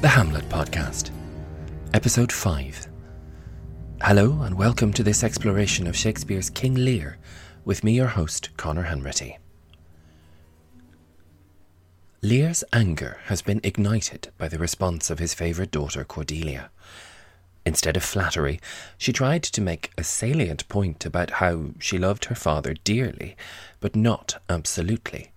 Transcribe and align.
The 0.00 0.06
Hamlet 0.06 0.48
Podcast, 0.48 1.10
Episode 1.92 2.30
5. 2.30 2.86
Hello, 4.00 4.42
and 4.42 4.56
welcome 4.56 4.92
to 4.92 5.02
this 5.02 5.24
exploration 5.24 5.88
of 5.88 5.96
Shakespeare's 5.96 6.50
King 6.50 6.76
Lear 6.76 7.18
with 7.64 7.82
me, 7.82 7.96
your 7.96 8.06
host, 8.06 8.56
Conor 8.56 8.84
Hanratty. 8.84 9.38
Lear's 12.22 12.62
anger 12.72 13.18
has 13.24 13.42
been 13.42 13.60
ignited 13.64 14.28
by 14.38 14.46
the 14.46 14.58
response 14.58 15.10
of 15.10 15.18
his 15.18 15.34
favourite 15.34 15.72
daughter, 15.72 16.04
Cordelia. 16.04 16.70
Instead 17.66 17.96
of 17.96 18.04
flattery, 18.04 18.60
she 18.98 19.12
tried 19.12 19.42
to 19.42 19.60
make 19.60 19.90
a 19.98 20.04
salient 20.04 20.68
point 20.68 21.04
about 21.06 21.30
how 21.42 21.70
she 21.80 21.98
loved 21.98 22.26
her 22.26 22.36
father 22.36 22.74
dearly, 22.84 23.36
but 23.80 23.96
not 23.96 24.40
absolutely. 24.48 25.32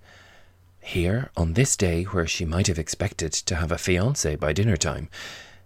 Here, 0.84 1.30
on 1.38 1.54
this 1.54 1.78
day 1.78 2.04
where 2.04 2.28
she 2.28 2.44
might 2.44 2.68
have 2.68 2.80
expected 2.80 3.32
to 3.34 3.56
have 3.56 3.72
a 3.72 3.78
fiance 3.78 4.36
by 4.36 4.52
dinner 4.52 4.76
time, 4.76 5.10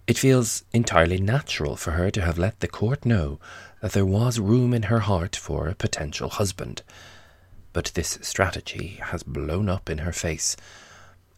it 0.08 0.20
feels 0.20 0.64
entirely 0.72 1.20
natural 1.20 1.76
for 1.76 1.92
her 1.92 2.12
to 2.12 2.22
have 2.22 2.38
let 2.38 2.60
the 2.60 2.68
court 2.68 3.06
know 3.06 3.40
that 3.82 3.94
there 3.94 4.06
was 4.06 4.40
room 4.40 4.74
in 4.74 4.84
her 4.84 5.00
heart 5.00 5.36
for 5.36 5.68
a 5.68 5.74
potential 5.74 6.30
husband. 6.30 6.84
But 7.74 7.92
this 7.96 8.20
strategy 8.22 9.00
has 9.02 9.24
blown 9.24 9.68
up 9.68 9.90
in 9.90 10.00
her 10.00 10.12
face. 10.12 10.56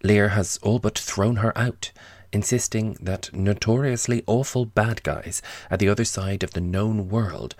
Lear 0.03 0.29
has 0.29 0.59
all 0.61 0.79
but 0.79 0.97
thrown 0.99 1.37
her 1.37 1.57
out, 1.57 1.91
insisting 2.33 2.97
that 2.99 3.33
notoriously 3.33 4.23
awful 4.27 4.65
bad 4.65 5.01
guys 5.03 5.41
at 5.69 5.79
the 5.79 5.87
other 5.87 6.05
side 6.05 6.43
of 6.43 6.51
the 6.51 6.61
known 6.61 7.07
world 7.09 7.55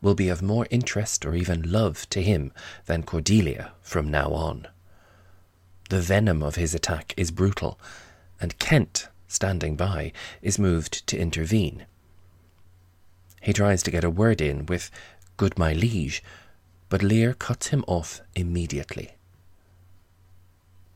will 0.00 0.14
be 0.14 0.28
of 0.28 0.42
more 0.42 0.66
interest 0.70 1.26
or 1.26 1.34
even 1.34 1.72
love 1.72 2.08
to 2.10 2.22
him 2.22 2.52
than 2.86 3.02
Cordelia 3.02 3.72
from 3.80 4.10
now 4.10 4.32
on. 4.32 4.68
The 5.92 6.00
venom 6.00 6.42
of 6.42 6.54
his 6.54 6.74
attack 6.74 7.12
is 7.18 7.30
brutal, 7.30 7.78
and 8.40 8.58
Kent, 8.58 9.08
standing 9.28 9.76
by, 9.76 10.12
is 10.40 10.58
moved 10.58 11.06
to 11.06 11.18
intervene. 11.18 11.84
He 13.42 13.52
tries 13.52 13.82
to 13.82 13.90
get 13.90 14.02
a 14.02 14.08
word 14.08 14.40
in 14.40 14.64
with, 14.64 14.90
Good 15.36 15.58
my 15.58 15.74
liege, 15.74 16.22
but 16.88 17.02
Lear 17.02 17.34
cuts 17.34 17.66
him 17.66 17.84
off 17.86 18.22
immediately. 18.34 19.16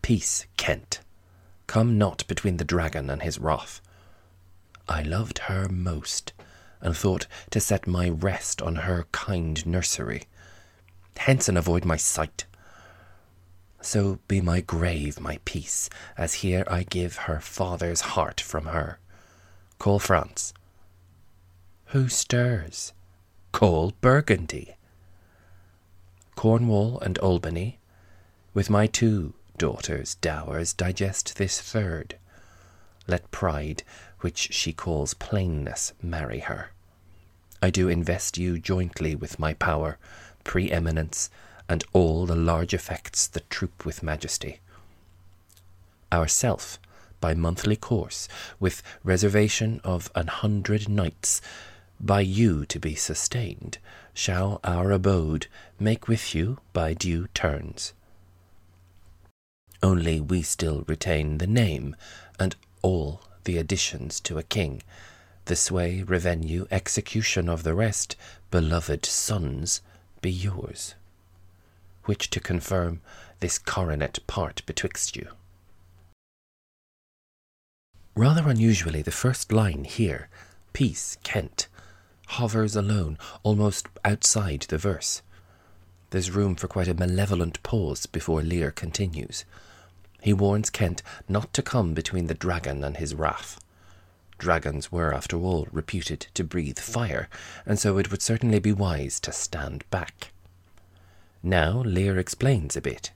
Peace, 0.01 0.47
Kent. 0.57 1.01
Come 1.67 1.99
not 1.99 2.27
between 2.27 2.57
the 2.57 2.65
dragon 2.65 3.11
and 3.11 3.21
his 3.21 3.39
wrath. 3.39 3.83
I 4.89 5.03
loved 5.03 5.41
her 5.41 5.69
most, 5.69 6.33
and 6.81 6.97
thought 6.97 7.27
to 7.51 7.61
set 7.61 7.87
my 7.87 8.09
rest 8.09 8.63
on 8.63 8.77
her 8.77 9.05
kind 9.13 9.67
nursery. 9.67 10.23
Hence 11.19 11.51
and 11.51 11.59
avoid 11.59 11.85
my 11.85 11.99
sight. 11.99 12.47
So 13.87 14.19
be 14.27 14.41
my 14.41 14.63
grave 14.63 15.21
my 15.21 15.39
peace, 15.45 15.89
as 16.19 16.43
here 16.43 16.65
I 16.67 16.83
give 16.83 17.15
her 17.31 17.39
father's 17.39 18.01
heart 18.01 18.41
from 18.41 18.65
her. 18.65 18.99
Call 19.79 20.01
France. 20.01 20.53
Who 21.91 22.09
stirs? 22.09 22.93
Call 23.53 23.93
Burgundy. 24.01 24.75
Cornwall 26.35 26.99
and 26.99 27.17
Albany, 27.19 27.79
with 28.53 28.69
my 28.69 28.89
two 28.89 29.35
daughters' 29.57 30.17
dowers, 30.17 30.73
digest 30.73 31.37
this 31.37 31.61
third. 31.61 32.17
Let 33.07 33.31
pride, 33.31 33.85
which 34.19 34.53
she 34.53 34.73
calls 34.73 35.15
plainness, 35.15 35.93
marry 36.03 36.41
her. 36.41 36.73
I 37.63 37.71
do 37.71 37.89
invest 37.89 38.37
you 38.37 38.59
jointly 38.59 39.15
with 39.15 39.39
my 39.39 39.55
power, 39.55 39.97
preeminence, 40.43 41.31
and 41.69 41.85
all 41.93 42.27
the 42.27 42.37
large 42.37 42.73
effects 42.73 43.27
that 43.27 43.51
troop 43.51 43.85
with 43.85 44.03
majesty. 44.03 44.61
Ourself, 46.13 46.79
by 47.21 47.35
monthly 47.35 47.77
course, 47.77 48.29
with 48.61 48.83
reservation 49.03 49.81
of 49.83 50.11
an 50.15 50.29
hundred 50.29 50.89
knights, 50.89 51.41
by 51.99 52.21
you 52.21 52.65
to 52.67 52.79
be 52.79 52.95
sustained, 52.95 53.79
shall 54.15 54.61
our 54.63 54.93
abode 54.93 55.47
make 55.79 56.09
with 56.09 56.35
you 56.35 56.59
by 56.73 56.95
due 56.95 57.27
turns. 57.35 57.93
Only 59.83 60.21
we 60.21 60.43
still 60.43 60.85
retain 60.87 61.39
the 61.39 61.47
name, 61.47 61.97
and 62.39 62.55
all 62.83 63.23
the 63.45 63.59
additions 63.59 64.21
to 64.21 64.39
a 64.39 64.43
king, 64.43 64.83
the 65.47 65.57
sway, 65.57 66.03
revenue, 66.03 66.67
execution 66.71 67.49
of 67.49 67.63
the 67.63 67.75
rest, 67.75 68.17
beloved 68.51 69.05
sons, 69.05 69.81
be 70.21 70.31
yours 70.31 70.95
which 72.07 72.31
to 72.31 72.41
confirm 72.41 73.01
this 73.41 73.59
coronet 73.59 74.19
part 74.27 74.63
betwixt 74.67 75.15
you. 75.17 75.29
Rather 78.15 78.49
unusually, 78.49 79.03
the 79.03 79.11
first 79.11 79.53
line 79.53 79.85
here, 79.85 80.29
Peace, 80.73 81.19
Kent, 81.23 81.69
hovers 82.29 82.75
alone, 82.75 83.19
almost 83.43 83.89
outside 84.05 84.63
the 84.69 84.79
verse. 84.79 85.21
There's 86.11 86.31
room 86.31 86.55
for 86.55 86.67
quite 86.67 86.89
a 86.89 86.95
malevolent 86.95 87.63
pause 87.63 88.07
before 88.07 88.41
Lear 88.43 88.71
continues. 88.71 89.45
He 90.23 90.33
warns 90.33 90.71
Kent 90.71 91.03
not 91.29 91.53
to 91.53 91.63
come 91.63 91.93
between 91.93 92.27
the 92.27 92.35
dragon 92.35 92.83
and 92.83 92.97
his 92.97 93.15
wrath. 93.15 93.61
Dragons 94.39 94.91
were, 94.91 95.15
after 95.15 95.37
all, 95.39 95.67
reputed 95.71 96.27
to 96.35 96.45
breathe 96.45 96.79
fire, 96.79 97.29
and 97.65 97.79
so 97.79 97.99
it 97.99 98.11
would 98.11 98.23
certainly 98.23 98.59
be 98.59 98.73
wise 98.73 99.19
to 99.21 99.33
stand 99.33 99.85
back. 99.91 100.33
Now 101.47 101.83
Lear 101.83 102.19
explains 102.19 102.77
a 102.77 102.81
bit. 102.81 103.13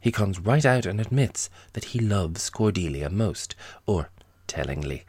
He 0.00 0.10
comes 0.10 0.40
right 0.40 0.66
out 0.66 0.84
and 0.84 1.00
admits 1.00 1.48
that 1.74 1.84
he 1.84 2.00
loves 2.00 2.50
Cordelia 2.50 3.08
most, 3.08 3.54
or, 3.86 4.10
tellingly, 4.48 5.04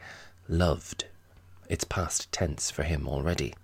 loved. 0.48 1.06
It's 1.68 1.82
past 1.82 2.30
tense 2.30 2.70
for 2.70 2.84
him 2.84 3.08
already. 3.08 3.54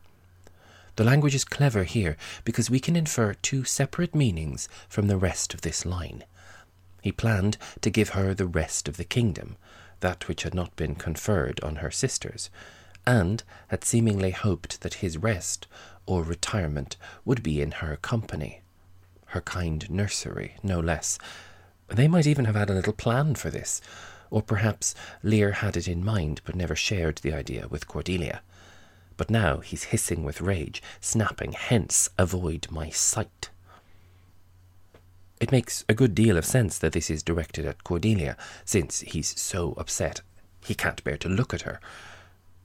The 0.96 1.04
language 1.04 1.36
is 1.36 1.44
clever 1.44 1.84
here 1.84 2.16
because 2.42 2.68
we 2.68 2.80
can 2.80 2.96
infer 2.96 3.34
two 3.34 3.62
separate 3.62 4.12
meanings 4.12 4.68
from 4.88 5.06
the 5.06 5.18
rest 5.18 5.54
of 5.54 5.60
this 5.60 5.86
line. 5.86 6.24
He 7.00 7.12
planned 7.12 7.58
to 7.80 7.90
give 7.90 8.08
her 8.08 8.34
the 8.34 8.48
rest 8.48 8.88
of 8.88 8.96
the 8.96 9.04
kingdom, 9.04 9.56
that 10.00 10.26
which 10.26 10.42
had 10.42 10.52
not 10.52 10.74
been 10.74 10.96
conferred 10.96 11.60
on 11.62 11.76
her 11.76 11.92
sisters, 11.92 12.50
and 13.06 13.44
had 13.68 13.84
seemingly 13.84 14.32
hoped 14.32 14.80
that 14.80 14.94
his 14.94 15.16
rest 15.16 15.68
or 16.06 16.24
retirement 16.24 16.96
would 17.24 17.44
be 17.44 17.62
in 17.62 17.70
her 17.70 17.94
company. 18.02 18.62
Her 19.34 19.40
kind 19.40 19.90
nursery, 19.90 20.54
no 20.62 20.78
less. 20.78 21.18
They 21.88 22.06
might 22.06 22.24
even 22.24 22.44
have 22.44 22.54
had 22.54 22.70
a 22.70 22.74
little 22.74 22.92
plan 22.92 23.34
for 23.34 23.50
this, 23.50 23.80
or 24.30 24.42
perhaps 24.42 24.94
Lear 25.24 25.50
had 25.50 25.76
it 25.76 25.88
in 25.88 26.04
mind 26.04 26.40
but 26.44 26.54
never 26.54 26.76
shared 26.76 27.16
the 27.16 27.32
idea 27.32 27.66
with 27.66 27.88
Cordelia. 27.88 28.42
But 29.16 29.30
now 29.30 29.58
he's 29.58 29.90
hissing 29.90 30.22
with 30.22 30.40
rage, 30.40 30.80
snapping, 31.00 31.50
hence 31.50 32.08
avoid 32.16 32.68
my 32.70 32.90
sight. 32.90 33.50
It 35.40 35.50
makes 35.50 35.84
a 35.88 35.94
good 35.94 36.14
deal 36.14 36.36
of 36.36 36.44
sense 36.44 36.78
that 36.78 36.92
this 36.92 37.10
is 37.10 37.24
directed 37.24 37.66
at 37.66 37.82
Cordelia, 37.82 38.36
since 38.64 39.00
he's 39.00 39.40
so 39.40 39.74
upset 39.76 40.20
he 40.64 40.76
can't 40.76 41.02
bear 41.02 41.16
to 41.16 41.28
look 41.28 41.52
at 41.52 41.62
her. 41.62 41.80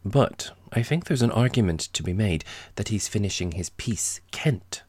But 0.05 0.51
I 0.71 0.83
think 0.83 1.05
there's 1.05 1.23
an 1.23 1.31
argument 1.31 1.79
to 1.93 2.03
be 2.03 2.13
made 2.13 2.45
that 2.75 2.89
he's 2.89 3.07
finishing 3.07 3.53
his 3.53 3.71
piece, 3.71 4.21
Kent, 4.29 4.83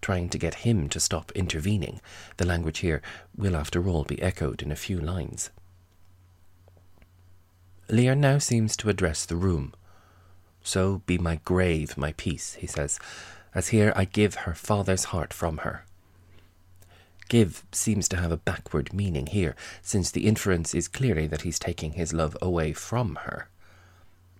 trying 0.00 0.28
to 0.30 0.38
get 0.38 0.66
him 0.66 0.88
to 0.90 1.00
stop 1.00 1.32
intervening. 1.32 2.00
The 2.36 2.46
language 2.46 2.78
here 2.78 3.02
will, 3.36 3.56
after 3.56 3.86
all, 3.88 4.04
be 4.04 4.20
echoed 4.22 4.62
in 4.62 4.72
a 4.72 4.76
few 4.76 5.00
lines. 5.00 5.50
Lear 7.88 8.14
now 8.14 8.38
seems 8.38 8.76
to 8.76 8.90
address 8.90 9.24
the 9.24 9.36
room. 9.36 9.74
So 10.62 11.02
be 11.06 11.18
my 11.18 11.40
grave 11.44 11.96
my 11.96 12.12
peace, 12.12 12.54
he 12.54 12.66
says, 12.66 12.98
as 13.54 13.68
here 13.68 13.92
I 13.96 14.04
give 14.04 14.34
her 14.34 14.54
father's 14.54 15.04
heart 15.04 15.32
from 15.32 15.58
her. 15.58 15.84
Give 17.28 17.64
seems 17.72 18.08
to 18.08 18.16
have 18.16 18.32
a 18.32 18.36
backward 18.36 18.92
meaning 18.92 19.26
here, 19.26 19.54
since 19.82 20.10
the 20.10 20.26
inference 20.26 20.74
is 20.74 20.88
clearly 20.88 21.26
that 21.26 21.42
he's 21.42 21.58
taking 21.58 21.92
his 21.92 22.12
love 22.12 22.36
away 22.40 22.72
from 22.72 23.16
her 23.22 23.48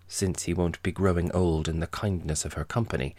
since 0.08 0.44
he 0.44 0.54
won't 0.54 0.82
be 0.82 0.90
growing 0.90 1.30
old 1.32 1.68
in 1.68 1.80
the 1.80 1.86
kindness 1.86 2.44
of 2.44 2.54
her 2.54 2.64
company, 2.64 3.14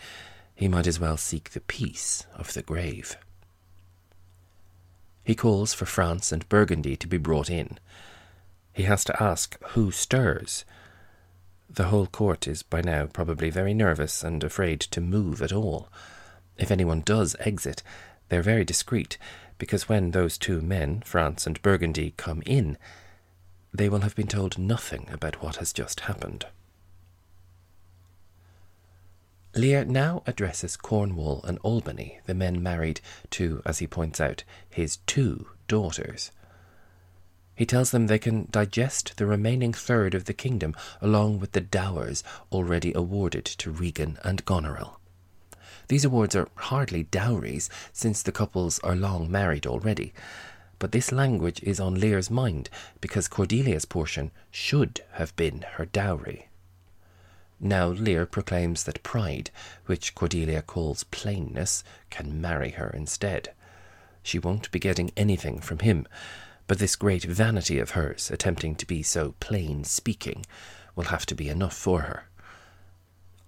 he 0.59 0.67
might 0.67 0.88
as 0.88 1.00
well 1.00 1.15
seek 1.15 1.51
the 1.51 1.61
peace 1.61 2.25
of 2.35 2.53
the 2.53 2.61
grave. 2.61 3.15
He 5.23 5.33
calls 5.33 5.73
for 5.73 5.85
France 5.85 6.33
and 6.33 6.50
Burgundy 6.50 6.97
to 6.97 7.07
be 7.07 7.17
brought 7.17 7.50
in. 7.50 7.79
He 8.73 8.83
has 8.83 9.06
to 9.06 9.23
ask 9.23 9.57
who 9.69 9.89
stirs. 9.89 10.65
The 11.69 11.85
whole 11.85 12.07
court 12.07 12.45
is 12.45 12.61
by 12.61 12.81
now 12.81 13.06
probably 13.06 13.50
very 13.50 13.73
nervous 13.73 14.21
and 14.21 14.44
afraid 14.44 14.81
to 14.81 15.00
move 15.00 15.41
at 15.41 15.53
all. 15.53 15.88
If 16.57 16.71
anyone 16.71 17.03
does 17.06 17.38
exit, 17.39 17.81
they're 18.27 18.41
very 18.41 18.65
discreet, 18.65 19.17
because 19.59 19.88
when 19.88 20.11
those 20.11 20.38
two 20.38 20.59
men, 20.59 21.03
France 21.06 21.47
and 21.47 21.61
Burgundy, 21.61 22.13
come 22.17 22.44
in, 22.45 22.77
they 23.73 23.88
will 23.88 24.01
have 24.01 24.15
been 24.15 24.27
told 24.27 24.57
nothing 24.57 25.07
about 25.09 25.41
what 25.41 25.56
has 25.56 25.71
just 25.71 26.01
happened. 26.01 26.47
Lear 29.59 29.83
now 29.83 30.23
addresses 30.25 30.77
Cornwall 30.77 31.41
and 31.44 31.57
Albany, 31.63 32.21
the 32.25 32.33
men 32.33 32.63
married 32.63 33.01
to, 33.31 33.61
as 33.65 33.79
he 33.79 33.88
points 33.88 34.21
out, 34.21 34.45
his 34.69 35.00
two 35.06 35.50
daughters. 35.67 36.31
He 37.56 37.65
tells 37.65 37.91
them 37.91 38.07
they 38.07 38.19
can 38.19 38.47
digest 38.51 39.17
the 39.17 39.25
remaining 39.25 39.73
third 39.73 40.15
of 40.15 40.23
the 40.23 40.33
kingdom 40.33 40.77
along 41.01 41.41
with 41.41 41.51
the 41.51 41.59
dowers 41.59 42.23
already 42.53 42.94
awarded 42.95 43.44
to 43.44 43.69
Regan 43.69 44.17
and 44.23 44.45
Goneril. 44.45 44.97
These 45.89 46.06
awards 46.06 46.38
are 46.38 46.47
hardly 46.56 47.03
dowries, 47.03 47.69
since 47.91 48.21
the 48.21 48.31
couples 48.31 48.79
are 48.79 48.95
long 48.95 49.29
married 49.29 49.67
already, 49.67 50.13
but 50.77 50.94
this 50.94 51.11
language 51.11 51.61
is 51.63 51.81
on 51.81 52.00
Lear's 52.00 52.31
mind 52.31 52.69
because 53.01 53.27
Cordelia's 53.27 53.83
portion 53.83 54.31
should 54.51 55.01
have 55.11 55.35
been 55.35 55.65
her 55.73 55.85
dowry. 55.85 56.48
Now 57.59 57.88
Lear 57.88 58.25
proclaims 58.25 58.85
that 58.85 59.03
pride, 59.03 59.51
which 59.85 60.15
Cordelia 60.15 60.61
calls 60.61 61.03
plainness, 61.06 61.83
can 62.09 62.39
marry 62.39 62.71
her 62.71 62.89
instead. 62.89 63.53
She 64.23 64.39
won't 64.39 64.71
be 64.71 64.79
getting 64.79 65.11
anything 65.17 65.59
from 65.59 65.79
him, 65.79 66.07
but 66.67 66.79
this 66.79 66.95
great 66.95 67.23
vanity 67.23 67.79
of 67.79 67.91
hers, 67.91 68.31
attempting 68.31 68.75
to 68.75 68.85
be 68.85 69.03
so 69.03 69.35
plain 69.39 69.83
speaking, 69.83 70.45
will 70.95 71.06
have 71.06 71.25
to 71.25 71.35
be 71.35 71.50
enough 71.50 71.75
for 71.75 72.01
her. 72.01 72.29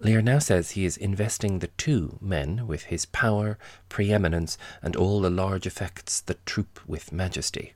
Lear 0.00 0.20
now 0.20 0.40
says 0.40 0.72
he 0.72 0.84
is 0.84 0.96
investing 0.96 1.60
the 1.60 1.68
two 1.68 2.18
men 2.20 2.66
with 2.66 2.84
his 2.84 3.06
power, 3.06 3.56
preeminence, 3.88 4.58
and 4.82 4.96
all 4.96 5.20
the 5.20 5.30
large 5.30 5.66
effects 5.66 6.20
that 6.22 6.44
troop 6.44 6.80
with 6.86 7.12
majesty. 7.12 7.74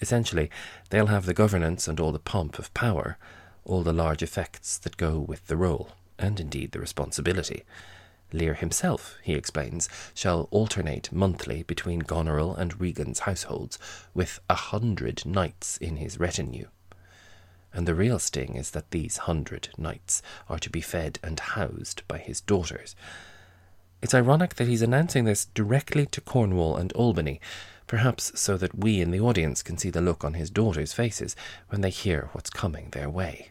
Essentially, 0.00 0.50
they'll 0.90 1.08
have 1.08 1.26
the 1.26 1.34
governance 1.34 1.88
and 1.88 1.98
all 1.98 2.12
the 2.12 2.18
pomp 2.20 2.58
of 2.58 2.72
power, 2.74 3.18
all 3.64 3.82
the 3.82 3.92
large 3.92 4.22
effects 4.22 4.78
that 4.78 4.96
go 4.96 5.18
with 5.18 5.46
the 5.46 5.56
role, 5.56 5.90
and 6.18 6.38
indeed 6.40 6.72
the 6.72 6.80
responsibility. 6.80 7.64
Lear 8.32 8.54
himself, 8.54 9.16
he 9.22 9.34
explains, 9.34 9.88
shall 10.14 10.48
alternate 10.50 11.12
monthly 11.12 11.62
between 11.62 12.00
Goneril 12.00 12.54
and 12.56 12.80
Regan's 12.80 13.20
households, 13.20 13.78
with 14.12 14.40
a 14.50 14.54
hundred 14.54 15.24
knights 15.24 15.76
in 15.76 15.96
his 15.96 16.18
retinue 16.18 16.68
and 17.74 17.88
the 17.88 17.94
real 17.94 18.20
sting 18.20 18.54
is 18.54 18.70
that 18.70 18.92
these 18.92 19.16
hundred 19.18 19.68
knights 19.76 20.22
are 20.48 20.60
to 20.60 20.70
be 20.70 20.80
fed 20.80 21.18
and 21.22 21.40
housed 21.40 22.06
by 22.06 22.18
his 22.18 22.40
daughters. 22.40 22.94
It's 24.00 24.14
ironic 24.14 24.54
that 24.54 24.68
he's 24.68 24.82
announcing 24.82 25.24
this 25.24 25.46
directly 25.46 26.06
to 26.06 26.20
Cornwall 26.20 26.76
and 26.76 26.92
Albany, 26.92 27.40
perhaps 27.86 28.38
so 28.40 28.56
that 28.58 28.78
we 28.78 29.00
in 29.00 29.10
the 29.10 29.20
audience 29.20 29.62
can 29.62 29.76
see 29.76 29.90
the 29.90 30.00
look 30.00 30.24
on 30.24 30.34
his 30.34 30.50
daughters' 30.50 30.92
faces 30.92 31.34
when 31.68 31.80
they 31.80 31.90
hear 31.90 32.28
what's 32.32 32.50
coming 32.50 32.90
their 32.90 33.10
way. 33.10 33.50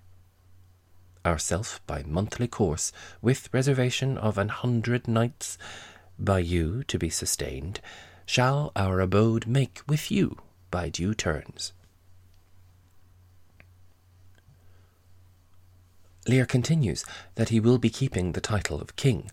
Ourself 1.25 1.81
by 1.87 2.03
monthly 2.03 2.47
course, 2.47 2.91
with 3.21 3.53
reservation 3.53 4.17
of 4.17 4.37
an 4.37 4.49
hundred 4.49 5.07
knights, 5.07 5.57
by 6.19 6.39
you 6.39 6.83
to 6.83 6.99
be 6.99 7.09
sustained, 7.09 7.79
shall 8.25 8.71
our 8.75 8.99
abode 8.99 9.47
make 9.47 9.81
with 9.87 10.11
you 10.11 10.37
by 10.69 10.89
due 10.89 11.13
turns. 11.13 11.71
Lear 16.27 16.45
continues 16.45 17.03
that 17.35 17.49
he 17.49 17.59
will 17.59 17.77
be 17.77 17.89
keeping 17.89 18.31
the 18.31 18.41
title 18.41 18.81
of 18.81 18.95
king 18.95 19.29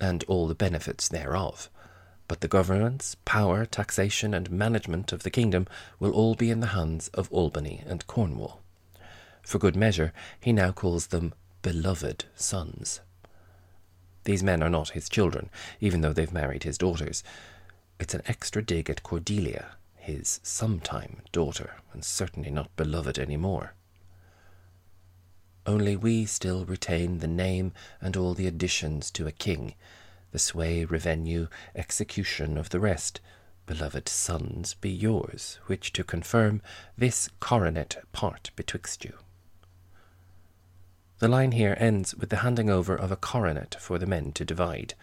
and 0.00 0.24
all 0.24 0.46
the 0.46 0.54
benefits 0.54 1.08
thereof, 1.08 1.70
but 2.26 2.40
the 2.40 2.48
governance, 2.48 3.16
power, 3.24 3.64
taxation, 3.64 4.34
and 4.34 4.50
management 4.50 5.12
of 5.12 5.22
the 5.22 5.30
kingdom 5.30 5.66
will 5.98 6.12
all 6.12 6.34
be 6.34 6.50
in 6.50 6.60
the 6.60 6.68
hands 6.68 7.08
of 7.08 7.30
Albany 7.30 7.82
and 7.86 8.06
Cornwall. 8.06 8.63
For 9.44 9.58
good 9.58 9.76
measure, 9.76 10.12
he 10.40 10.52
now 10.52 10.72
calls 10.72 11.08
them 11.08 11.34
beloved 11.62 12.24
sons. 12.34 13.00
These 14.24 14.42
men 14.42 14.62
are 14.62 14.70
not 14.70 14.90
his 14.90 15.08
children, 15.08 15.50
even 15.80 16.00
though 16.00 16.12
they've 16.12 16.32
married 16.32 16.64
his 16.64 16.78
daughters. 16.78 17.22
It's 18.00 18.14
an 18.14 18.22
extra 18.26 18.64
dig 18.64 18.90
at 18.90 19.02
Cordelia, 19.02 19.76
his 19.96 20.40
sometime 20.42 21.22
daughter, 21.30 21.74
and 21.92 22.04
certainly 22.04 22.50
not 22.50 22.74
beloved 22.76 23.18
any 23.18 23.36
more 23.36 23.74
only 25.66 25.96
we 25.96 26.26
still 26.26 26.64
retain 26.64 27.18
the 27.18 27.26
name 27.26 27.72
and 28.00 28.16
all 28.16 28.34
the 28.34 28.46
additions 28.46 29.10
to 29.12 29.26
a 29.26 29.32
king, 29.32 29.74
the 30.30 30.38
sway, 30.38 30.84
revenue, 30.84 31.46
execution 31.74 32.58
of 32.58 32.70
the 32.70 32.80
rest. 32.80 33.20
Beloved 33.66 34.08
sons, 34.08 34.74
be 34.74 34.90
yours, 34.90 35.58
which 35.66 35.92
to 35.94 36.04
confirm 36.04 36.60
this 36.98 37.30
coronet 37.40 37.96
part 38.12 38.50
betwixt 38.56 39.04
you. 39.04 39.14
The 41.18 41.28
line 41.28 41.52
here 41.52 41.76
ends 41.78 42.14
with 42.14 42.30
the 42.30 42.38
handing 42.38 42.68
over 42.68 42.96
of 42.96 43.12
a 43.12 43.16
coronet 43.16 43.76
for 43.80 43.98
the 43.98 44.06
men 44.06 44.32
to 44.32 44.44
divide. 44.44 44.94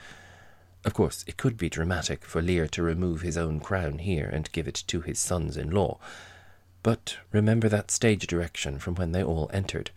Of 0.84 0.94
course, 0.94 1.24
it 1.28 1.38
could 1.38 1.58
be 1.58 1.70
dramatic 1.70 2.26
for 2.26 2.42
Lear 2.42 2.68
to 2.70 2.84
remove 2.84 3.22
his 3.22 3.38
own 3.38 3.60
crown 3.60 4.00
here 4.00 4.30
and 4.32 4.52
give 4.52 4.68
it 4.68 4.84
to 4.88 5.02
his 5.02 5.20
sons 5.20 5.58
in 5.58 5.72
law, 5.72 6.00
but 6.84 7.18
remember 7.32 7.70
that 7.70 7.92
stage 7.92 8.28
direction 8.28 8.80
from 8.80 8.96
when 8.96 9.12
they 9.12 9.24
all 9.24 9.50
entered 9.54 9.92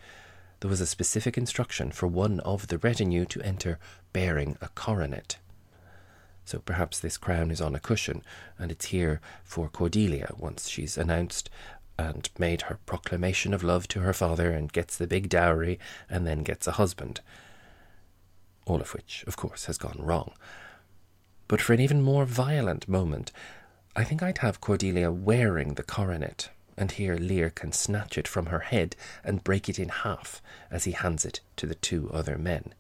there 0.64 0.70
was 0.70 0.81
a 0.81 0.87
specific 0.87 1.37
instruction 1.37 1.90
for 1.90 2.06
one 2.06 2.40
of 2.40 2.69
the 2.69 2.78
retinue 2.78 3.26
to 3.26 3.43
enter 3.43 3.78
bearing 4.14 4.56
a 4.62 4.69
coronet. 4.69 5.37
So 6.46 6.58
perhaps 6.58 6.99
this 6.99 7.19
crown 7.19 7.50
is 7.50 7.61
on 7.61 7.75
a 7.75 7.78
cushion, 7.78 8.22
and 8.58 8.72
it's 8.72 8.87
here 8.87 9.20
for 9.43 9.69
Cordelia 9.69 10.32
once 10.38 10.70
she's 10.70 10.96
announced 10.96 11.50
and 11.99 12.29
made 12.38 12.62
her 12.62 12.79
proclamation 12.87 13.55
of 13.55 13.62
love 13.62 13.88
to 13.88 14.00
her 14.00 14.12
father 14.12 14.50
and 14.50 14.73
gets 14.73 14.96
the 14.96 15.06
big 15.06 15.29
dowry 15.29 15.79
and 16.08 16.26
then 16.26 16.43
gets 16.43 16.67
a 16.67 16.73
husband. 16.73 17.20
All 18.67 18.81
of 18.81 18.94
which, 18.94 19.25
of 19.26 19.37
course, 19.37 19.67
has 19.67 19.79
gone 19.79 19.99
wrong. 19.99 20.32
But 21.46 21.61
for 21.61 21.73
an 21.73 21.81
even 21.81 22.02
more 22.02 22.25
violent 22.25 22.88
moment, 22.88 23.31
I 23.94 24.05
think 24.05 24.23
I'd 24.23 24.38
have 24.38 24.61
Cordelia 24.61 25.12
wearing 25.12 25.75
the 25.75 25.82
coronet 25.82 26.49
and 26.76 26.93
here 26.93 27.17
Lear 27.17 27.50
can 27.50 27.73
snatch 27.73 28.19
it 28.19 28.26
from 28.26 28.47
her 28.47 28.61
head 28.61 28.97
and 29.23 29.44
break 29.44 29.69
it 29.69 29.79
in 29.79 29.88
half 29.88 30.43
as 30.70 30.85
he 30.85 30.93
hands 30.93 31.25
it 31.25 31.40
to 31.56 31.67
the 31.67 31.75
two 31.75 32.11
other 32.12 32.37
men. 32.37 32.75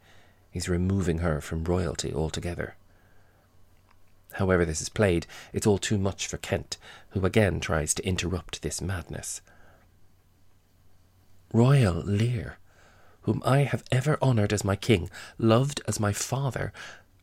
He's 0.50 0.68
removing 0.68 1.18
her 1.18 1.40
from 1.40 1.64
royalty 1.64 2.12
altogether. 2.12 2.76
However, 4.34 4.64
this 4.64 4.80
is 4.80 4.88
played, 4.88 5.26
it's 5.52 5.66
all 5.66 5.78
too 5.78 5.98
much 5.98 6.26
for 6.26 6.38
Kent, 6.38 6.76
who 7.10 7.24
again 7.24 7.60
tries 7.60 7.94
to 7.94 8.06
interrupt 8.06 8.62
this 8.62 8.80
madness. 8.80 9.40
Royal 11.52 11.94
Lear, 11.94 12.58
whom 13.22 13.42
I 13.44 13.60
have 13.60 13.84
ever 13.92 14.18
honoured 14.20 14.52
as 14.52 14.64
my 14.64 14.76
king, 14.76 15.08
loved 15.38 15.80
as 15.86 16.00
my 16.00 16.12
father, 16.12 16.72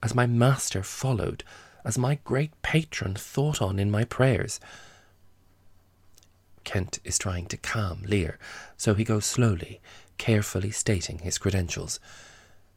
as 0.01 0.15
my 0.15 0.25
master 0.25 0.83
followed, 0.83 1.43
as 1.83 1.97
my 1.97 2.19
great 2.23 2.59
patron 2.61 3.15
thought 3.15 3.61
on 3.61 3.77
in 3.77 3.91
my 3.91 4.05
prayers, 4.05 4.59
Kent 6.63 6.99
is 7.03 7.17
trying 7.17 7.47
to 7.47 7.57
calm 7.57 8.03
Lear, 8.03 8.37
so 8.77 8.93
he 8.93 9.03
goes 9.03 9.25
slowly, 9.25 9.81
carefully 10.17 10.71
stating 10.71 11.19
his 11.19 11.37
credentials. 11.37 11.99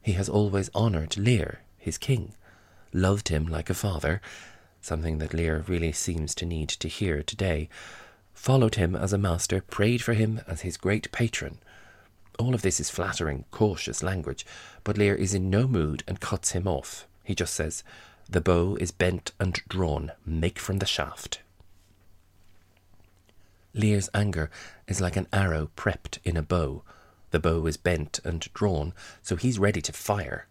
He 0.01 0.13
has 0.13 0.27
always 0.27 0.69
honoured 0.75 1.17
Lear, 1.17 1.61
his 1.77 1.97
king, 1.97 2.33
loved 2.95 3.27
him 3.27 3.45
like 3.45 3.69
a 3.69 3.75
father, 3.75 4.21
something 4.81 5.17
that 5.17 5.33
Lear 5.33 5.63
really 5.67 5.91
seems 5.91 6.33
to 6.35 6.45
need 6.45 6.69
to 6.69 6.87
hear 6.87 7.21
today, 7.21 7.69
followed 8.33 8.75
him 8.75 8.95
as 8.95 9.13
a 9.13 9.17
master, 9.17 9.61
prayed 9.61 10.01
for 10.01 10.13
him 10.13 10.41
as 10.47 10.61
his 10.61 10.77
great 10.77 11.11
patron. 11.11 11.59
All 12.39 12.55
of 12.55 12.61
this 12.61 12.79
is 12.79 12.89
flattering, 12.89 13.45
cautious 13.51 14.01
language, 14.01 14.45
but 14.83 14.97
Lear 14.97 15.15
is 15.15 15.33
in 15.33 15.49
no 15.49 15.67
mood 15.67 16.03
and 16.07 16.19
cuts 16.19 16.51
him 16.51 16.67
off. 16.67 17.05
He 17.23 17.35
just 17.35 17.53
says, 17.53 17.83
The 18.29 18.41
bow 18.41 18.77
is 18.79 18.91
bent 18.91 19.31
and 19.39 19.61
drawn, 19.67 20.11
make 20.25 20.59
from 20.59 20.79
the 20.79 20.85
shaft. 20.85 21.41
Lear's 23.73 24.09
anger 24.13 24.49
is 24.87 25.01
like 25.01 25.17
an 25.17 25.27
arrow 25.33 25.69
prepped 25.75 26.19
in 26.23 26.37
a 26.37 26.41
bow. 26.41 26.83
The 27.31 27.39
bow 27.39 27.65
is 27.65 27.75
bent 27.75 28.19
and 28.23 28.41
drawn, 28.53 28.93
so 29.21 29.35
he's 29.35 29.59
ready 29.59 29.81
to 29.81 29.91
fire. 29.91 30.47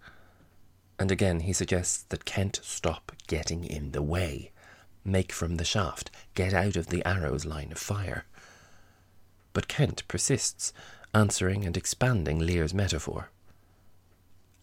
And 0.98 1.10
again 1.10 1.40
he 1.40 1.52
suggests 1.52 2.02
that 2.04 2.24
Kent 2.24 2.60
stop 2.62 3.12
getting 3.26 3.64
in 3.64 3.92
the 3.92 4.02
way. 4.02 4.50
Make 5.04 5.32
from 5.32 5.56
the 5.56 5.64
shaft, 5.64 6.10
get 6.34 6.54
out 6.54 6.76
of 6.76 6.86
the 6.86 7.06
arrow's 7.06 7.44
line 7.44 7.72
of 7.72 7.78
fire. 7.78 8.24
But 9.52 9.68
Kent 9.68 10.06
persists, 10.08 10.72
answering 11.12 11.64
and 11.64 11.76
expanding 11.76 12.38
Lear's 12.38 12.74
metaphor. 12.74 13.30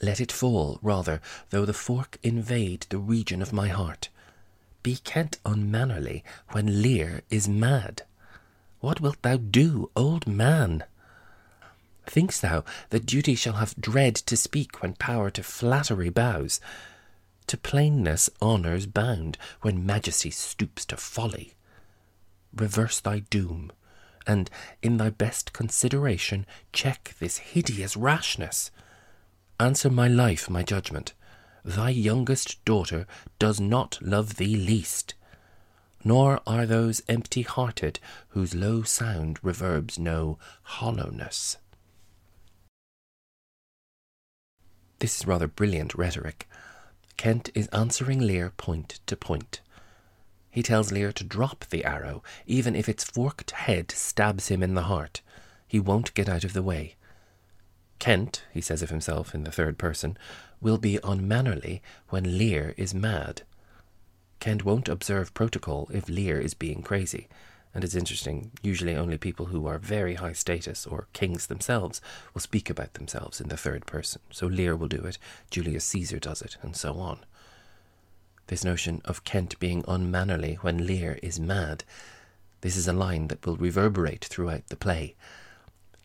Let 0.02 0.20
it 0.20 0.32
fall, 0.32 0.80
rather, 0.82 1.22
though 1.52 1.66
the 1.66 1.74
fork 1.74 2.18
invade 2.24 2.88
the 2.90 2.98
region 2.98 3.42
of 3.42 3.54
my 3.54 3.68
heart. 3.68 4.10
Be 4.84 4.96
Kent 4.96 5.38
unmannerly 5.46 6.24
when 6.52 6.82
Lear 6.82 7.22
is 7.30 7.48
mad. 7.48 8.02
What 8.80 9.00
wilt 9.00 9.22
thou 9.22 9.38
do, 9.38 9.92
old 9.96 10.26
man? 10.26 10.86
Think'st 12.06 12.42
thou 12.42 12.64
that 12.90 13.06
duty 13.06 13.36
shall 13.36 13.54
have 13.54 13.76
dread 13.80 14.16
to 14.16 14.36
speak 14.36 14.82
when 14.82 14.94
power 14.94 15.30
to 15.32 15.44
flattery 15.44 16.10
bows? 16.10 16.60
To 17.48 17.58
plainness 17.58 18.30
honour's 18.42 18.86
bound 18.86 19.38
when 19.62 19.86
majesty 19.86 20.32
stoops 20.32 20.86
to 20.86 20.98
folly? 20.98 21.54
Reverse 22.54 23.00
thy 23.00 23.20
doom, 23.20 23.72
and 24.28 24.50
in 24.82 24.98
thy 24.98 25.10
best 25.10 25.54
consideration 25.54 26.46
check 26.74 27.16
this 27.20 27.38
hideous 27.38 27.96
rashness. 27.96 28.72
Answer 29.60 29.90
my 29.90 30.08
life, 30.08 30.50
my 30.50 30.64
judgment. 30.64 31.14
Thy 31.64 31.90
youngest 31.92 32.64
daughter 32.66 33.06
does 33.40 33.60
not 33.60 34.00
love 34.02 34.38
thee 34.38 34.56
least. 34.56 35.14
nor 36.04 36.42
are 36.48 36.66
those 36.66 37.02
empty 37.08 37.42
hearted 37.44 38.00
whose 38.30 38.56
low 38.56 38.84
sound 38.84 39.40
reverbs 39.42 40.00
no 40.00 40.38
hollowness. 40.64 41.58
This 45.02 45.20
is 45.20 45.26
rather 45.26 45.48
brilliant 45.48 45.96
rhetoric. 45.96 46.48
Kent 47.18 47.50
is 47.56 47.66
answering 47.70 48.20
Lear 48.20 48.52
point 48.52 49.00
to 49.08 49.16
point. 49.16 49.60
He 50.52 50.62
tells 50.62 50.92
Lear 50.92 51.12
to 51.14 51.24
drop 51.24 51.66
the 51.66 51.84
arrow, 51.84 52.22
even 52.46 52.76
if 52.76 52.88
its 52.88 53.04
forked 53.04 53.50
head 53.50 53.90
stabs 53.90 54.50
him 54.50 54.62
in 54.62 54.76
the 54.76 54.84
heart. 54.84 55.22
He 55.68 55.80
won't 55.80 56.14
get 56.14 56.30
out 56.30 56.44
of 56.44 56.54
the 56.54 56.62
way. 56.62 56.98
Kent, 57.98 58.44
he 58.54 58.62
says 58.62 58.84
of 58.84 58.92
himself 58.92 59.34
in 59.34 59.44
the 59.44 59.52
third 59.52 59.80
person, 59.80 60.20
will 60.62 60.78
be 60.78 61.00
unmannerly 61.04 61.82
when 62.10 62.38
Lear 62.38 62.76
is 62.78 62.94
mad. 62.94 63.42
Kent 64.40 64.64
won't 64.64 64.88
observe 64.88 65.34
protocol 65.34 65.90
if 65.92 66.08
Lear 66.10 66.40
is 66.40 66.54
being 66.54 66.84
crazy. 66.84 67.28
And 67.74 67.84
it's 67.84 67.96
interesting, 67.96 68.52
usually 68.62 68.96
only 68.96 69.18
people 69.18 69.48
who 69.48 69.66
are 69.66 69.78
very 69.78 70.16
high 70.16 70.34
status 70.34 70.86
or 70.86 71.08
kings 71.14 71.48
themselves 71.48 72.02
will 72.34 72.42
speak 72.42 72.70
about 72.70 72.96
themselves 72.96 73.40
in 73.40 73.48
the 73.48 73.56
third 73.56 73.86
person. 73.86 74.22
So 74.30 74.48
Lear 74.48 74.76
will 74.76 74.90
do 74.90 75.02
it, 75.06 75.18
Julius 75.50 75.86
Caesar 75.86 76.20
does 76.20 76.42
it, 76.42 76.58
and 76.62 76.76
so 76.76 76.96
on. 76.96 77.20
This 78.48 78.66
notion 78.66 79.02
of 79.06 79.24
Kent 79.24 79.58
being 79.60 79.86
unmannerly 79.88 80.56
when 80.56 80.86
Lear 80.86 81.18
is 81.24 81.40
mad, 81.40 81.86
this 82.60 82.76
is 82.76 82.88
a 82.88 82.94
line 82.94 83.28
that 83.30 83.46
will 83.46 83.56
reverberate 83.56 84.26
throughout 84.26 84.68
the 84.68 84.76
play. 84.76 85.16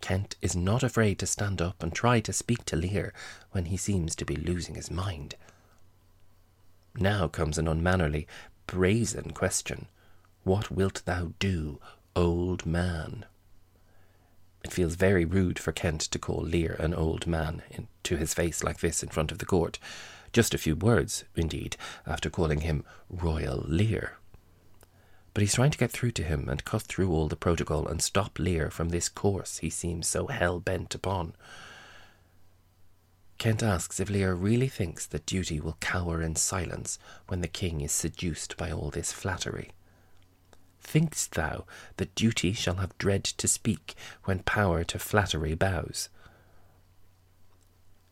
Kent 0.01 0.37
is 0.41 0.55
not 0.55 0.85
afraid 0.85 1.19
to 1.19 1.27
stand 1.27 1.61
up 1.61 1.83
and 1.83 1.93
try 1.93 2.21
to 2.21 2.33
speak 2.33 2.65
to 2.67 2.77
Lear 2.77 3.13
when 3.51 3.67
he 3.67 3.77
seems 3.77 4.15
to 4.15 4.25
be 4.25 4.37
losing 4.37 4.77
his 4.77 4.91
mind. 4.91 5.35
Now 6.97 7.27
comes 7.27 7.59
an 7.59 7.67
unmannerly, 7.67 8.29
brazen 8.67 9.33
question 9.33 9.87
What 10.47 10.71
wilt 10.71 11.03
thou 11.07 11.33
do, 11.41 11.81
old 12.15 12.65
man? 12.65 13.27
It 14.63 14.73
feels 14.73 14.95
very 14.95 15.25
rude 15.25 15.59
for 15.59 15.73
Kent 15.73 16.03
to 16.03 16.21
call 16.21 16.41
Lear 16.41 16.77
an 16.79 16.95
old 16.95 17.27
man 17.27 17.63
in, 17.69 17.89
to 18.05 18.17
his 18.17 18.33
face 18.33 18.63
like 18.63 18.79
this 18.79 19.03
in 19.03 19.09
front 19.09 19.33
of 19.33 19.39
the 19.39 19.45
court. 19.45 19.81
Just 20.33 20.55
a 20.55 20.59
few 20.59 20.77
words, 20.77 21.25
indeed, 21.35 21.77
after 22.07 22.31
calling 22.31 22.61
him 22.61 22.85
Royal 23.11 23.65
Lear. 23.67 24.19
But 25.35 25.41
he's 25.41 25.57
trying 25.57 25.73
to 25.73 25.79
get 25.79 25.91
through 25.91 26.13
to 26.13 26.23
him 26.23 26.49
and 26.49 26.65
cut 26.65 26.83
through 26.83 27.11
all 27.11 27.27
the 27.27 27.35
protocol 27.35 27.89
and 27.89 28.01
stop 28.01 28.39
Lear 28.39 28.71
from 28.71 28.91
this 28.91 29.09
course 29.09 29.59
he 29.59 29.69
seems 29.69 30.07
so 30.07 30.29
hell 30.29 30.61
bent 30.61 30.95
upon. 30.95 31.35
Kent 33.39 33.65
asks 33.65 33.99
if 33.99 34.09
Lear 34.09 34.37
really 34.37 34.69
thinks 34.69 35.07
that 35.07 35.27
duty 35.27 35.59
will 35.59 35.77
cower 35.81 36.23
in 36.23 36.37
silence 36.37 37.01
when 37.27 37.41
the 37.41 37.49
king 37.49 37.81
is 37.81 37.91
seduced 37.91 38.57
by 38.57 38.71
all 38.71 38.91
this 38.91 39.11
flattery. 39.11 39.73
Think'st 40.87 41.33
thou 41.33 41.65
that 41.97 42.15
duty 42.15 42.53
shall 42.53 42.77
have 42.77 42.97
dread 42.97 43.25
to 43.25 43.49
speak 43.49 43.97
when 44.23 44.39
power 44.39 44.85
to 44.85 45.01
flattery 45.01 45.55
bows? 45.55 46.09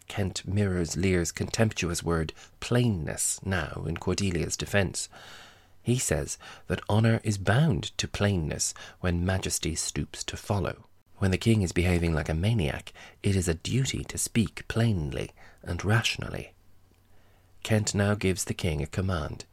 Kent 0.09 0.47
mirrors 0.47 0.97
Lear's 0.97 1.31
contemptuous 1.31 2.03
word 2.03 2.33
plainness 2.59 3.39
now 3.45 3.85
in 3.87 3.97
Cordelia's 3.97 4.57
defence. 4.57 5.09
He 5.83 5.99
says 5.99 6.37
that 6.67 6.83
honour 6.91 7.21
is 7.23 7.39
bound 7.39 7.97
to 7.97 8.09
plainness 8.09 8.75
when 8.99 9.25
majesty 9.25 9.77
stoops 9.77 10.25
to 10.25 10.37
follow. 10.37 10.87
When 11.19 11.31
the 11.31 11.39
king 11.39 11.63
is 11.63 11.71
behaving 11.71 12.13
like 12.13 12.29
a 12.29 12.35
maniac, 12.35 12.93
it 13.23 13.37
is 13.37 13.47
a 13.47 13.55
duty 13.55 14.03
to 14.05 14.19
speak 14.19 14.67
plainly 14.67 15.31
and 15.63 15.85
rationally. 15.85 16.55
Kent 17.63 17.95
now 17.95 18.17
gives 18.17 18.45
the 18.45 18.53
king 18.53 18.83
a 18.83 18.87
command. 18.87 19.45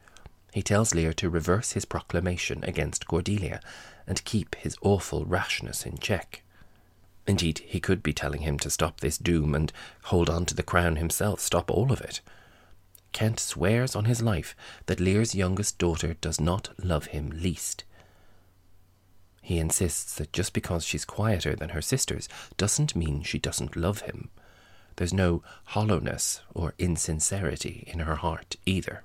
He 0.53 0.61
tells 0.61 0.93
Lear 0.93 1.13
to 1.13 1.29
reverse 1.29 1.71
his 1.71 1.85
proclamation 1.85 2.63
against 2.63 3.07
Cordelia 3.07 3.61
and 4.05 4.23
keep 4.25 4.55
his 4.55 4.75
awful 4.81 5.25
rashness 5.25 5.85
in 5.85 5.97
check. 5.97 6.43
Indeed, 7.25 7.59
he 7.65 7.79
could 7.79 8.03
be 8.03 8.13
telling 8.13 8.41
him 8.41 8.59
to 8.59 8.69
stop 8.69 8.99
this 8.99 9.17
doom 9.17 9.55
and 9.55 9.71
hold 10.05 10.29
on 10.29 10.45
to 10.47 10.55
the 10.55 10.63
crown 10.63 10.97
himself, 10.97 11.39
stop 11.39 11.71
all 11.71 11.91
of 11.91 12.01
it. 12.01 12.19
Kent 13.13 13.39
swears 13.39 13.95
on 13.95 14.05
his 14.05 14.21
life 14.21 14.55
that 14.87 14.99
Lear's 14.99 15.35
youngest 15.35 15.77
daughter 15.77 16.15
does 16.15 16.39
not 16.39 16.69
love 16.83 17.07
him 17.07 17.29
least. 17.29 17.83
He 19.41 19.59
insists 19.59 20.15
that 20.15 20.33
just 20.33 20.53
because 20.53 20.83
she's 20.85 21.05
quieter 21.05 21.55
than 21.55 21.69
her 21.69 21.81
sisters 21.81 22.29
doesn't 22.57 22.95
mean 22.95 23.21
she 23.21 23.39
doesn't 23.39 23.75
love 23.75 24.01
him. 24.01 24.29
There's 24.95 25.13
no 25.13 25.43
hollowness 25.65 26.41
or 26.53 26.73
insincerity 26.77 27.83
in 27.87 27.99
her 27.99 28.15
heart 28.15 28.55
either. 28.65 29.03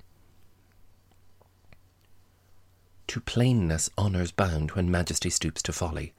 To 3.08 3.20
plainness 3.20 3.90
honour's 3.96 4.32
bound 4.32 4.72
when 4.72 4.90
majesty 4.90 5.30
stoops 5.30 5.62
to 5.62 5.72
folly. 5.72 6.12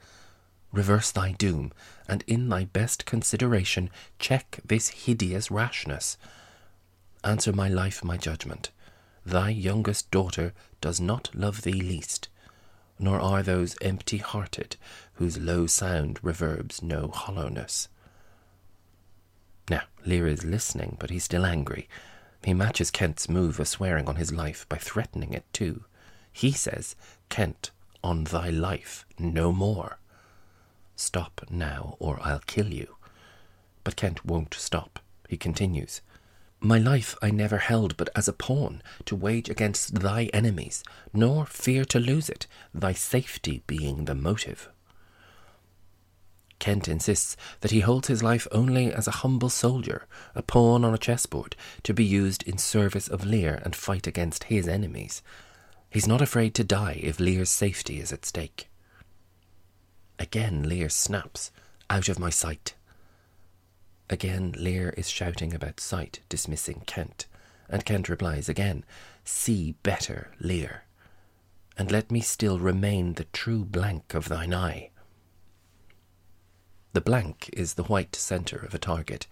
Reverse 0.71 1.11
thy 1.11 1.33
doom, 1.33 1.71
and 2.07 2.23
in 2.27 2.49
thy 2.49 2.65
best 2.65 3.05
consideration 3.05 3.89
check 4.19 4.59
this 4.65 4.89
hideous 4.89 5.49
rashness. 5.51 6.17
Answer 7.23 7.53
my 7.53 7.67
life, 7.67 8.03
my 8.03 8.17
judgment. 8.17 8.71
Thy 9.25 9.49
youngest 9.49 10.09
daughter 10.11 10.53
does 10.81 10.99
not 10.99 11.29
love 11.33 11.63
thee 11.63 11.73
least 11.73 12.29
nor 12.99 13.19
are 13.19 13.43
those 13.43 13.75
empty 13.81 14.17
hearted 14.17 14.75
whose 15.13 15.37
low 15.37 15.67
sound 15.67 16.19
reverbs 16.21 16.81
no 16.81 17.07
hollowness. 17.07 17.89
Now, 19.69 19.83
Lear 20.05 20.27
is 20.27 20.45
listening, 20.45 20.97
but 20.99 21.09
he's 21.09 21.23
still 21.23 21.45
angry. 21.45 21.87
He 22.43 22.53
matches 22.53 22.91
Kent's 22.91 23.27
move 23.27 23.59
of 23.59 23.67
swearing 23.67 24.07
on 24.07 24.15
his 24.15 24.31
life 24.31 24.65
by 24.69 24.77
threatening 24.77 25.33
it 25.33 25.45
too. 25.51 25.83
He 26.37 26.51
says, 26.51 26.95
Kent, 27.29 27.71
on 28.03 28.25
thy 28.25 28.51
life, 28.51 29.07
no 29.17 29.51
more. 29.51 29.97
Stop 30.95 31.41
now, 31.49 31.95
or 31.97 32.19
I'll 32.21 32.43
kill 32.45 32.71
you. 32.71 32.95
But 33.83 33.95
Kent 33.95 34.23
won't 34.23 34.53
stop. 34.53 34.99
He 35.27 35.35
continues, 35.35 36.01
my 36.59 36.77
life 36.77 37.15
I 37.23 37.31
never 37.31 37.57
held 37.57 37.97
but 37.97 38.09
as 38.15 38.27
a 38.27 38.33
pawn 38.33 38.83
to 39.05 39.15
wage 39.15 39.49
against 39.49 39.95
thy 40.01 40.25
enemies, 40.25 40.83
nor 41.11 41.47
fear 41.47 41.83
to 41.85 41.99
lose 41.99 42.29
it, 42.29 42.45
thy 42.71 42.93
safety 42.93 43.63
being 43.65 44.05
the 44.05 44.13
motive. 44.13 44.69
Kent 46.59 46.87
insists 46.87 47.35
that 47.61 47.71
he 47.71 47.79
holds 47.79 48.09
his 48.09 48.21
life 48.21 48.47
only 48.51 48.93
as 48.93 49.07
a 49.07 49.21
humble 49.25 49.49
soldier, 49.49 50.05
a 50.35 50.43
pawn 50.43 50.85
on 50.85 50.93
a 50.93 50.99
chessboard, 50.99 51.55
to 51.81 51.95
be 51.95 52.05
used 52.05 52.43
in 52.43 52.59
service 52.59 53.07
of 53.07 53.25
Lear 53.25 53.59
and 53.65 53.75
fight 53.75 54.05
against 54.05 54.43
his 54.43 54.67
enemies. 54.67 55.23
He's 55.89 56.07
not 56.07 56.21
afraid 56.21 56.53
to 56.55 56.63
die 56.63 56.99
if 57.01 57.19
Lear's 57.19 57.49
safety 57.49 57.99
is 57.99 58.11
at 58.11 58.25
stake. 58.25 58.69
Again 60.19 60.63
Lear 60.67 60.89
snaps, 60.89 61.51
out 61.89 62.09
of 62.09 62.19
my 62.19 62.29
sight. 62.29 62.75
Again, 64.09 64.53
Lear 64.57 64.93
is 64.97 65.09
shouting 65.09 65.53
about 65.53 65.79
sight, 65.79 66.21
dismissing 66.29 66.83
Kent, 66.85 67.25
and 67.69 67.85
Kent 67.85 68.09
replies 68.09 68.47
again, 68.47 68.83
See 69.23 69.75
better, 69.83 70.31
Lear, 70.39 70.83
and 71.77 71.91
let 71.91 72.11
me 72.11 72.21
still 72.21 72.59
remain 72.59 73.13
the 73.13 73.25
true 73.25 73.65
blank 73.65 74.13
of 74.13 74.29
thine 74.29 74.53
eye. 74.53 74.91
The 76.93 77.01
blank 77.01 77.49
is 77.53 77.73
the 77.73 77.83
white 77.83 78.15
centre 78.15 78.57
of 78.57 78.73
a 78.73 78.79
target. 78.79 79.27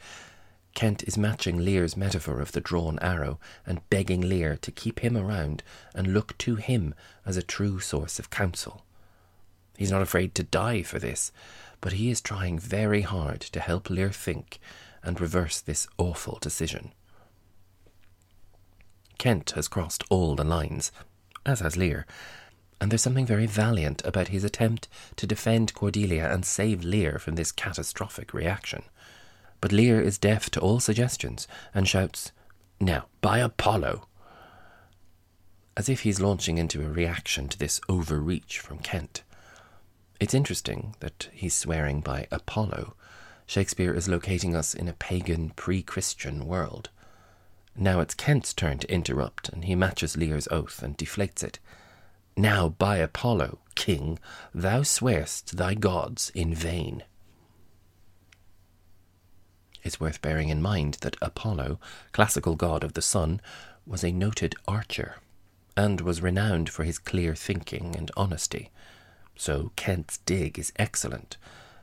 Kent 0.76 1.04
is 1.04 1.18
matching 1.18 1.60
Lear's 1.60 1.96
metaphor 1.96 2.42
of 2.42 2.52
the 2.52 2.60
drawn 2.60 3.00
arrow 3.00 3.40
and 3.66 3.90
begging 3.90 4.20
Lear 4.20 4.58
to 4.58 4.72
keep 4.72 5.00
him 5.00 5.16
around 5.18 5.64
and 5.96 6.14
look 6.14 6.38
to 6.40 6.56
him 6.56 6.94
as 7.26 7.38
a 7.38 7.42
true 7.42 7.80
source 7.80 8.20
of 8.20 8.30
counsel. 8.30 8.86
He's 9.78 9.92
not 9.92 10.02
afraid 10.02 10.36
to 10.36 10.44
die 10.44 10.84
for 10.84 11.00
this, 11.00 11.32
but 11.80 11.94
he 11.94 12.10
is 12.10 12.20
trying 12.20 12.60
very 12.60 13.02
hard 13.02 13.40
to 13.40 13.60
help 13.62 13.90
Lear 13.90 14.12
think 14.12 14.60
and 15.02 15.20
reverse 15.20 15.62
this 15.62 15.88
awful 15.98 16.40
decision. 16.42 16.92
Kent 19.18 19.52
has 19.52 19.70
crossed 19.70 20.04
all 20.10 20.36
the 20.36 20.44
lines, 20.44 20.92
as 21.46 21.62
has 21.62 21.78
Lear, 21.78 22.06
and 22.82 22.92
there's 22.92 23.02
something 23.02 23.26
very 23.26 23.46
valiant 23.46 24.04
about 24.06 24.28
his 24.28 24.44
attempt 24.44 24.90
to 25.16 25.26
defend 25.26 25.74
Cordelia 25.74 26.30
and 26.30 26.44
save 26.46 26.84
Lear 26.84 27.18
from 27.18 27.36
this 27.36 27.54
catastrophic 27.54 28.34
reaction. 28.34 28.84
But 29.66 29.72
Lear 29.72 30.00
is 30.00 30.20
deaf 30.20 30.52
to 30.52 30.60
all 30.60 30.80
suggestions 30.80 31.48
and 31.74 31.88
shouts, 31.88 32.32
Now, 32.80 33.08
by 33.22 33.40
Apollo! 33.40 34.08
As 35.76 35.90
if 35.90 36.02
he's 36.02 36.22
launching 36.22 36.60
into 36.60 36.86
a 36.86 36.92
reaction 36.92 37.48
to 37.48 37.58
this 37.58 37.82
overreach 37.90 38.60
from 38.60 38.78
Kent. 38.78 39.24
It's 40.20 40.36
interesting 40.36 40.94
that 41.00 41.30
he's 41.34 41.56
swearing 41.56 42.02
by 42.02 42.28
Apollo. 42.30 42.94
Shakespeare 43.48 43.92
is 43.96 44.08
locating 44.08 44.56
us 44.56 44.76
in 44.76 44.88
a 44.88 44.94
pagan, 44.94 45.50
pre 45.56 45.82
Christian 45.82 46.46
world. 46.46 46.92
Now 47.76 48.02
it's 48.02 48.14
Kent's 48.14 48.54
turn 48.54 48.78
to 48.78 48.94
interrupt, 48.94 49.50
and 49.50 49.66
he 49.66 49.74
matches 49.74 50.16
Lear's 50.16 50.48
oath 50.50 50.84
and 50.84 50.96
deflates 50.96 51.44
it. 51.44 51.58
Now, 52.38 52.70
by 52.70 52.98
Apollo, 52.98 53.58
king, 53.74 54.20
thou 54.54 54.84
swearst 54.84 55.58
thy 55.58 55.74
gods 55.74 56.32
in 56.36 56.54
vain. 56.54 57.02
It's 59.86 60.00
worth 60.00 60.22
bearing 60.22 60.50
in 60.50 60.62
mind 60.62 60.96
that 61.02 61.16
Apollo, 61.22 61.80
classical 62.12 62.56
god 62.56 62.84
of 62.84 62.94
the 62.94 63.02
sun, 63.02 63.40
was 63.86 64.04
a 64.04 64.12
noted 64.12 64.56
archer. 64.68 65.18
and 65.78 66.02
was 66.02 66.22
renowned 66.22 66.70
for 66.70 66.84
his 66.84 66.98
clear 66.98 67.36
thinking 67.36 67.96
and 67.98 68.10
honesty. 68.16 68.72
So 69.36 69.72
Kent's 69.76 70.20
dig 70.20 70.58
is 70.58 70.72
excellent. 70.78 71.38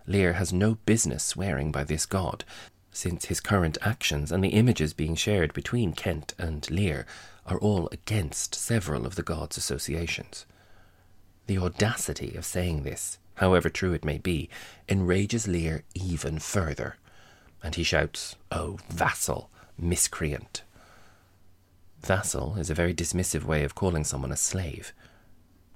Lear 0.06 0.32
has 0.34 0.52
no 0.52 0.76
business 0.86 1.22
swearing 1.22 1.70
by 1.70 1.84
this 1.84 2.06
god, 2.06 2.44
since 2.90 3.26
his 3.26 3.40
current 3.40 3.78
actions 3.82 4.32
and 4.32 4.42
the 4.42 4.50
images 4.50 4.94
being 4.94 5.14
shared 5.14 5.52
between 5.52 5.92
Kent 5.92 6.34
and 6.38 6.68
Lear 6.70 7.06
are 7.46 7.58
all 7.58 7.88
against 7.92 8.54
several 8.54 9.06
of 9.06 9.14
the 9.14 9.22
god's 9.22 9.56
associations. 9.56 10.46
The 11.46 11.58
audacity 11.58 12.34
of 12.34 12.44
saying 12.44 12.82
this, 12.82 13.18
however 13.34 13.68
true 13.68 13.92
it 13.92 14.04
may 14.04 14.18
be, 14.18 14.48
enrages 14.88 15.46
Lear 15.46 15.84
even 15.94 16.38
further, 16.38 16.96
and 17.62 17.74
he 17.74 17.82
shouts, 17.82 18.36
Oh, 18.50 18.78
vassal, 18.88 19.50
miscreant! 19.78 20.62
Vassal 22.00 22.56
is 22.56 22.68
a 22.68 22.74
very 22.74 22.92
dismissive 22.92 23.44
way 23.44 23.62
of 23.62 23.74
calling 23.74 24.02
someone 24.04 24.32
a 24.32 24.36
slave. 24.36 24.92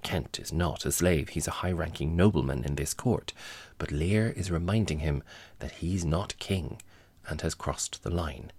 Kent 0.03 0.39
is 0.41 0.53
not 0.53 0.85
a 0.85 0.93
slave, 0.93 1.31
he's 1.31 1.49
a 1.49 1.63
high 1.63 1.73
ranking 1.73 2.17
nobleman 2.17 2.65
in 2.65 2.75
this 2.75 2.95
court, 2.95 3.33
but 3.79 3.93
Lear 3.93 4.31
is 4.37 4.51
reminding 4.51 5.01
him 5.01 5.23
that 5.61 5.73
he's 5.73 6.05
not 6.05 6.39
king 6.39 6.81
and 7.29 7.41
has 7.41 7.55
crossed 7.55 8.03
the 8.03 8.11
line. 8.11 8.51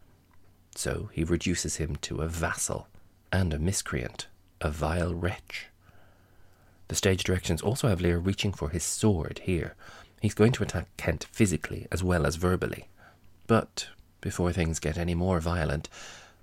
So 0.75 1.09
he 1.13 1.23
reduces 1.23 1.77
him 1.77 1.95
to 1.97 2.21
a 2.21 2.27
vassal 2.27 2.87
and 3.31 3.53
a 3.53 3.59
miscreant, 3.59 4.27
a 4.61 4.69
vile 4.69 5.13
wretch. 5.13 5.67
The 6.87 6.95
stage 6.95 7.23
directions 7.23 7.61
also 7.61 7.87
have 7.87 7.99
Lear 8.01 8.17
reaching 8.19 8.53
for 8.53 8.69
his 8.69 8.83
sword 8.83 9.41
here. 9.43 9.75
He's 10.21 10.33
going 10.33 10.51
to 10.53 10.63
attack 10.63 10.87
Kent 10.97 11.27
physically 11.31 11.87
as 11.91 12.03
well 12.03 12.25
as 12.25 12.35
verbally. 12.35 12.87
But 13.47 13.87
before 14.21 14.51
things 14.51 14.79
get 14.79 14.97
any 14.97 15.15
more 15.15 15.39
violent, 15.39 15.89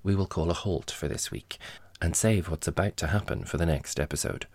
we 0.02 0.14
will 0.14 0.26
call 0.26 0.50
a 0.50 0.54
halt 0.54 0.90
for 0.90 1.06
this 1.06 1.30
week 1.30 1.58
and 2.00 2.16
save 2.16 2.48
what's 2.48 2.68
about 2.68 2.96
to 2.98 3.08
happen 3.08 3.44
for 3.44 3.56
the 3.56 3.66
next 3.66 4.00
episode. 4.00 4.46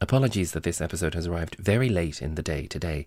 Apologies 0.00 0.52
that 0.52 0.64
this 0.64 0.80
episode 0.80 1.14
has 1.14 1.26
arrived 1.26 1.56
very 1.56 1.88
late 1.88 2.20
in 2.20 2.34
the 2.34 2.42
day 2.42 2.66
today, 2.66 3.06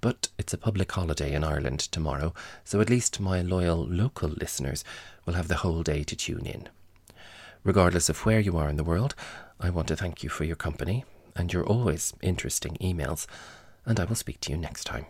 but 0.00 0.28
it's 0.38 0.52
a 0.52 0.58
public 0.58 0.92
holiday 0.92 1.32
in 1.32 1.42
Ireland 1.42 1.80
tomorrow, 1.80 2.34
so 2.64 2.80
at 2.80 2.90
least 2.90 3.18
my 3.18 3.42
loyal 3.42 3.84
local 3.84 4.28
listeners 4.28 4.84
will 5.24 5.34
have 5.34 5.48
the 5.48 5.56
whole 5.56 5.82
day 5.82 6.04
to 6.04 6.14
tune 6.14 6.46
in. 6.46 6.68
Regardless 7.64 8.08
of 8.08 8.24
where 8.24 8.38
you 8.38 8.56
are 8.56 8.68
in 8.68 8.76
the 8.76 8.84
world, 8.84 9.16
I 9.58 9.70
want 9.70 9.88
to 9.88 9.96
thank 9.96 10.22
you 10.22 10.28
for 10.28 10.44
your 10.44 10.54
company 10.54 11.04
and 11.34 11.52
your 11.52 11.64
always 11.64 12.14
interesting 12.22 12.76
emails, 12.80 13.26
and 13.84 13.98
I 13.98 14.04
will 14.04 14.14
speak 14.14 14.40
to 14.42 14.52
you 14.52 14.56
next 14.56 14.84
time. 14.84 15.06